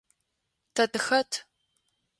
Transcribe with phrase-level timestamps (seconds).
[0.75, 1.31] Тэ тыхэт?